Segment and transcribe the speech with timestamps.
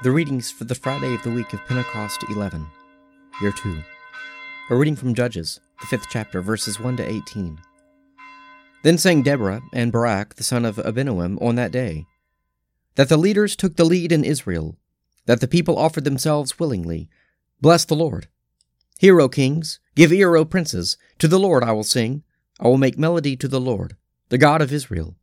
[0.00, 2.64] The readings for the Friday of the week of Pentecost 11,
[3.42, 3.82] Year 2.
[4.70, 7.58] A reading from Judges, the fifth chapter, verses 1 to 18.
[8.84, 12.06] Then sang Deborah and Barak, the son of Abinoam, on that day,
[12.94, 14.76] that the leaders took the lead in Israel,
[15.26, 17.08] that the people offered themselves willingly.
[17.60, 18.28] Bless the Lord.
[19.00, 22.22] Hear, O kings, give ear, O princes, to the Lord I will sing,
[22.60, 23.96] I will make melody to the Lord,
[24.28, 25.16] the God of Israel.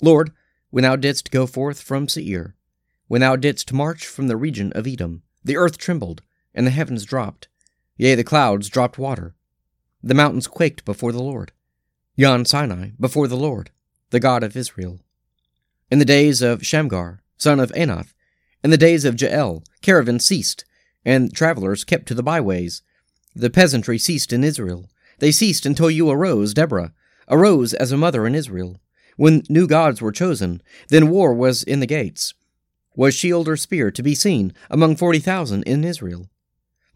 [0.00, 0.30] Lord,
[0.70, 2.54] when thou didst go forth from Seir,
[3.10, 6.22] when thou didst march from the region of Edom, the earth trembled,
[6.54, 7.48] and the heavens dropped,
[7.96, 9.34] yea, the clouds dropped water.
[10.00, 11.50] The mountains quaked before the Lord,
[12.14, 13.70] yon Sinai before the Lord,
[14.10, 15.00] the God of Israel.
[15.90, 18.14] In the days of Shamgar, son of Anath,
[18.62, 20.64] in the days of Jael, caravans ceased,
[21.04, 22.80] and travelers kept to the byways.
[23.34, 24.88] The peasantry ceased in Israel.
[25.18, 26.92] They ceased until you arose, Deborah,
[27.28, 28.78] arose as a mother in Israel.
[29.16, 32.34] When new gods were chosen, then war was in the gates.
[32.96, 36.28] Was shield or spear to be seen among forty thousand in Israel?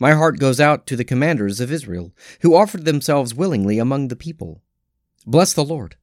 [0.01, 4.17] My heart goes out to the commanders of Israel, who offered themselves willingly among the
[4.17, 4.61] people.
[5.25, 5.97] Bless the Lord.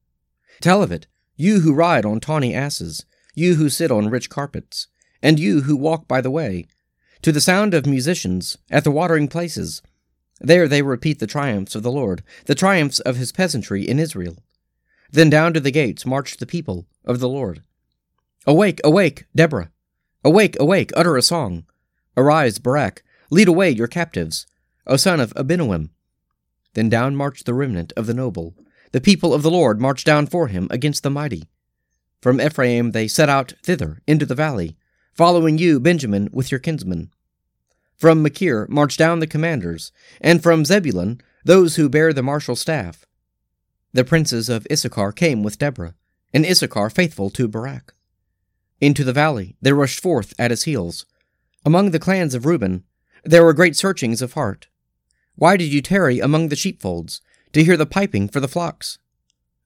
[0.62, 4.88] Tell of it, you who ride on tawny asses, you who sit on rich carpets,
[5.22, 6.68] and you who walk by the way,
[7.22, 9.82] to the sound of musicians at the watering places.
[10.40, 14.38] There they repeat the triumphs of the Lord, the triumphs of his peasantry in Israel.
[15.12, 17.62] Then down to the gates marched the people of the Lord.
[18.48, 19.70] Awake, awake, Deborah!
[20.24, 21.66] Awake, awake, utter a song!
[22.16, 24.46] Arise, Barak, lead away your captives,
[24.86, 25.90] O son of Abinoam!
[26.74, 28.54] Then down marched the remnant of the noble.
[28.92, 31.50] The people of the Lord marched down for him against the mighty.
[32.22, 34.78] From Ephraim they set out thither into the valley,
[35.14, 37.10] following you, Benjamin, with your kinsmen.
[37.98, 43.06] From Machir marched down the commanders, and from Zebulun those who bear the martial staff.
[43.94, 45.96] The princes of Issachar came with Deborah,
[46.32, 47.96] and Issachar faithful to Barak.
[48.82, 51.06] Into the valley they rushed forth at his heels.
[51.64, 52.84] Among the clans of Reuben
[53.24, 54.68] there were great searchings of heart.
[55.36, 57.22] Why did you tarry among the sheepfolds,
[57.54, 58.98] to hear the piping for the flocks?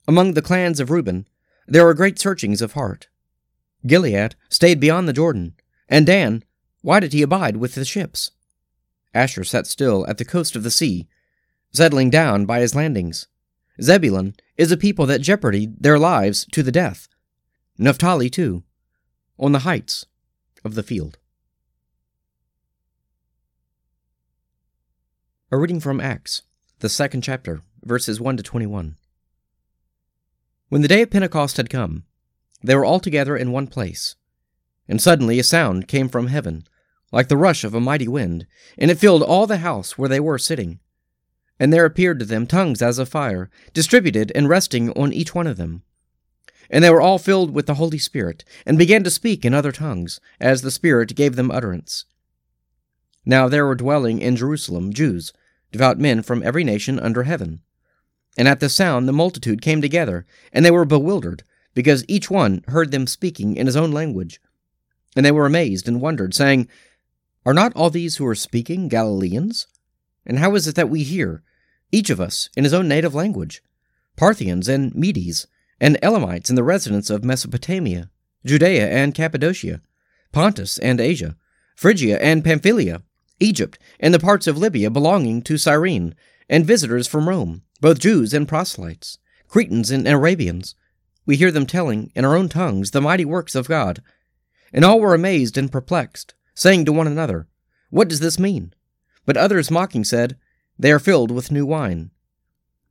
[0.07, 1.27] Among the clans of Reuben
[1.65, 3.07] there were great searchings of heart.
[3.87, 5.55] Gilead stayed beyond the Jordan,
[5.87, 6.43] and Dan,
[6.81, 8.31] why did he abide with the ships?
[9.13, 11.07] Asher sat still at the coast of the sea,
[11.71, 13.27] settling down by his landings.
[13.81, 17.07] Zebulun is a people that jeoparded their lives to the death.
[17.77, 18.63] Naphtali, too,
[19.37, 20.05] on the heights
[20.63, 21.17] of the field.
[25.51, 26.41] A reading from Acts,
[26.79, 28.95] the second chapter, verses 1 to 21.
[30.69, 32.03] When the day of Pentecost had come,
[32.63, 34.15] they were all together in one place.
[34.87, 36.65] And suddenly a sound came from heaven,
[37.11, 38.47] like the rush of a mighty wind,
[38.77, 40.79] and it filled all the house where they were sitting.
[41.59, 45.47] And there appeared to them tongues as of fire, distributed and resting on each one
[45.47, 45.83] of them.
[46.69, 49.71] And they were all filled with the Holy Spirit, and began to speak in other
[49.71, 52.05] tongues, as the Spirit gave them utterance.
[53.25, 55.33] Now there were dwelling in Jerusalem Jews,
[55.71, 57.61] devout men from every nation under heaven.
[58.37, 61.43] And at the sound the multitude came together, and they were bewildered,
[61.73, 64.39] because each one heard them speaking in his own language.
[65.15, 66.67] And they were amazed and wondered, saying,
[67.45, 69.67] Are not all these who are speaking Galileans?
[70.25, 71.43] And how is it that we hear,
[71.91, 73.61] each of us in his own native language?
[74.15, 75.47] Parthians and Medes,
[75.79, 78.09] and Elamites in the residents of Mesopotamia,
[78.45, 79.81] Judea and Cappadocia,
[80.31, 81.35] Pontus and Asia,
[81.75, 83.01] Phrygia and Pamphylia,
[83.39, 86.15] Egypt, and the parts of Libya belonging to Cyrene,
[86.49, 90.75] and visitors from Rome, both Jews and proselytes, Cretans and Arabians.
[91.25, 94.01] We hear them telling, in our own tongues, the mighty works of God.
[94.71, 97.47] And all were amazed and perplexed, saying to one another,
[97.89, 98.73] What does this mean?
[99.25, 100.37] But others mocking said,
[100.77, 102.11] They are filled with new wine.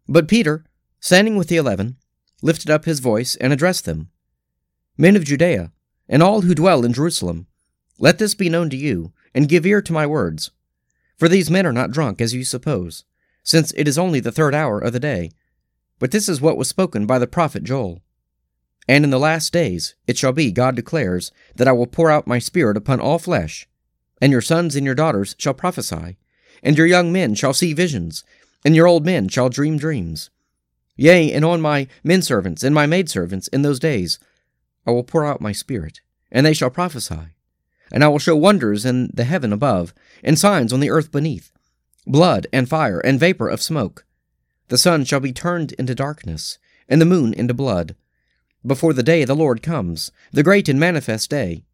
[0.09, 0.65] But Peter,
[1.01, 1.97] standing with the eleven,
[2.45, 4.11] lifted up his voice and addressed them
[4.97, 5.73] Men of Judea,
[6.09, 7.49] and all who dwell in Jerusalem,
[7.99, 10.53] let this be known to you, and give ear to my words.
[11.17, 13.05] For these men are not drunk, as you suppose,
[13.43, 15.33] since it is only the third hour of the day.
[15.99, 18.03] But this is what was spoken by the prophet Joel.
[18.87, 22.27] And in the last days it shall be, God declares, that I will pour out
[22.27, 23.67] my Spirit upon all flesh,
[24.21, 26.19] and your sons and your daughters shall prophesy,
[26.63, 28.23] and your young men shall see visions,
[28.65, 30.31] and your old men shall dream dreams.
[30.97, 34.19] Yea, and on my men servants and my maidservants in those days
[34.87, 36.01] I will pour out my Spirit,
[36.31, 37.35] and they shall prophesy.
[37.93, 41.51] And I will show wonders in the heaven above, and signs on the earth beneath
[42.07, 44.05] blood and fire and vapor of smoke.
[44.69, 46.59] The sun shall be turned into darkness,
[46.89, 47.97] and the moon into blood,
[48.67, 51.65] before the day the Lord comes, the great and manifest day.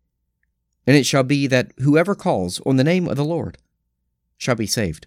[0.86, 3.58] And it shall be that whoever calls on the name of the Lord
[4.36, 5.06] shall be saved.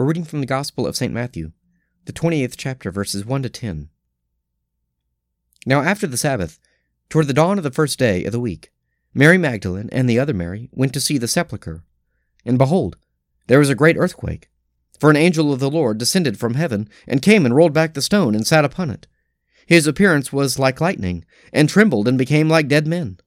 [0.00, 1.12] A reading from the Gospel of St.
[1.12, 1.52] Matthew,
[2.06, 3.90] the 28th chapter, verses 1 to 10.
[5.66, 6.58] Now after the Sabbath,
[7.10, 8.72] toward the dawn of the first day of the week,
[9.12, 11.84] Mary Magdalene and the other Mary went to see the sepulchre.
[12.46, 12.96] And behold,
[13.46, 14.48] there was a great earthquake.
[14.98, 18.00] For an angel of the Lord descended from heaven, and came and rolled back the
[18.00, 19.06] stone, and sat upon it.
[19.66, 23.20] His appearance was like lightning, and trembled and became like dead men.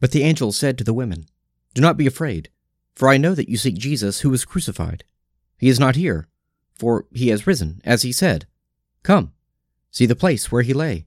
[0.00, 1.26] But the angel said to the women,
[1.74, 2.48] Do not be afraid,
[2.96, 5.04] for I know that you seek Jesus who was crucified.
[5.62, 6.26] He is not here,
[6.74, 8.46] for he has risen, as he said.
[9.04, 9.32] Come,
[9.92, 11.06] see the place where he lay.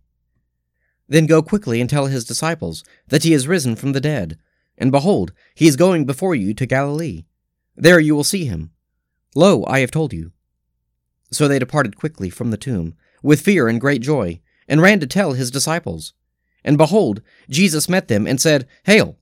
[1.10, 4.40] Then go quickly and tell his disciples that he is risen from the dead.
[4.78, 7.26] And behold, he is going before you to Galilee.
[7.76, 8.72] There you will see him.
[9.36, 10.32] Lo, I have told you.
[11.34, 15.06] So they departed quickly from the tomb, with fear and great joy, and ran to
[15.06, 16.14] tell his disciples.
[16.64, 19.18] And behold, Jesus met them and said, Hail!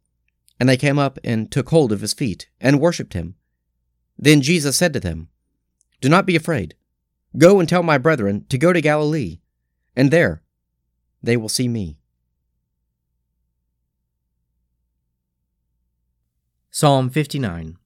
[0.60, 3.34] And they came up and took hold of his feet, and worshipped him.
[4.18, 5.30] Then Jesus said to them,
[6.02, 6.76] Do not be afraid.
[7.38, 9.40] Go and tell my brethren to go to Galilee,
[9.96, 10.44] and there
[11.22, 11.98] they will see me.
[16.70, 17.78] Psalm 59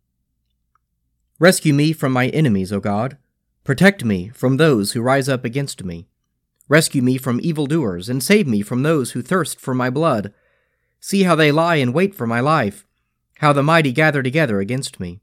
[1.40, 3.18] Rescue me from my enemies, O God.
[3.64, 6.08] Protect me from those who rise up against me.
[6.68, 10.34] Rescue me from evildoers, and save me from those who thirst for my blood.
[11.00, 12.86] See how they lie in wait for my life,
[13.40, 15.22] how the mighty gather together against me.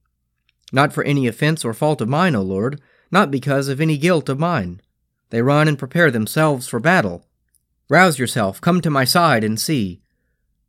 [0.73, 2.81] Not for any offense or fault of mine, O Lord,
[3.11, 4.81] not because of any guilt of mine.
[5.31, 7.27] They run and prepare themselves for battle.
[7.89, 10.01] Rouse yourself, come to my side, and see.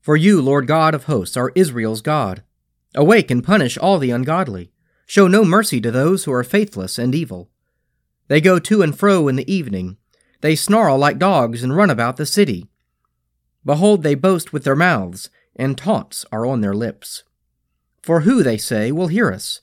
[0.01, 2.44] For you, Lord God of hosts, are Israel's God.
[2.94, 4.71] Awake and punish all the ungodly.
[5.06, 7.50] Show no mercy to those who are faithless and evil.
[8.27, 9.98] They go to and fro in the evening.
[10.41, 12.69] They snarl like dogs and run about the city.
[13.63, 17.24] Behold, they boast with their mouths, and taunts are on their lips.
[18.01, 19.62] For who, they say, will hear us?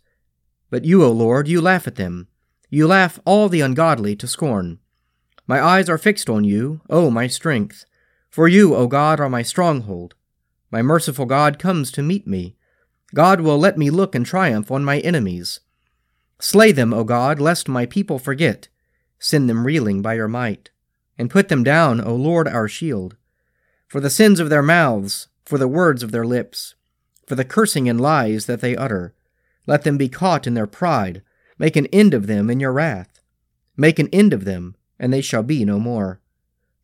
[0.72, 2.28] But you, O Lord, you laugh at them.
[2.70, 4.78] You laugh all the ungodly to scorn.
[5.46, 7.84] My eyes are fixed on you, O my strength.
[8.30, 10.14] For you, O God, are my stronghold.
[10.70, 12.56] My merciful God comes to meet me.
[13.14, 15.60] God will let me look in triumph on my enemies.
[16.40, 18.68] Slay them, O God, lest my people forget.
[19.18, 20.70] Send them reeling by your might.
[21.18, 23.16] And put them down, O Lord our shield.
[23.88, 26.76] For the sins of their mouths, for the words of their lips,
[27.26, 29.14] for the cursing and lies that they utter.
[29.66, 31.22] Let them be caught in their pride.
[31.58, 33.20] Make an end of them in your wrath.
[33.76, 36.20] Make an end of them and they shall be no more.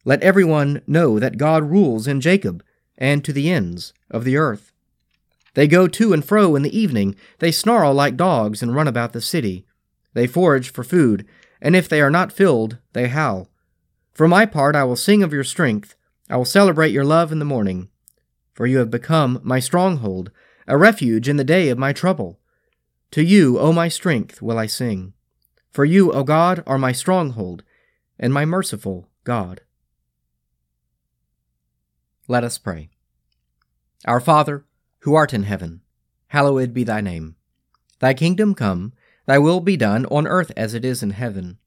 [0.05, 2.65] Let everyone know that God rules in Jacob
[2.99, 4.73] and to the ends of the earth.
[5.55, 9.13] They go to and fro in the evening, they snarl like dogs and run about
[9.13, 9.67] the city.
[10.15, 11.27] They forage for food,
[11.63, 13.49] and if they are not filled, they howl.
[14.13, 15.95] For my part, I will sing of your strength,
[16.29, 17.89] I will celebrate your love in the morning.
[18.53, 20.33] For you have become my stronghold,
[20.67, 22.41] a refuge in the day of my trouble.
[23.13, 25.15] To you, O my strength, will I sing.
[25.71, 27.63] For you, O God, are my stronghold
[28.19, 29.63] and my merciful God.
[32.27, 32.91] Let us pray.
[34.05, 34.65] Our Father,
[35.01, 35.81] who art in heaven,
[36.29, 37.37] hallowed be thy name.
[38.01, 38.93] Thy kingdom come,
[39.27, 41.59] thy will be done on earth as it is in heaven.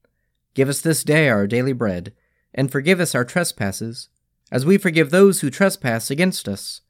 [0.54, 2.12] Give us this day our daily bread,
[2.54, 4.08] and forgive us our trespasses,
[4.50, 6.82] as we forgive those who trespass against us.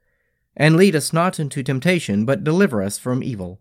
[0.57, 3.61] And lead us not into temptation, but deliver us from evil.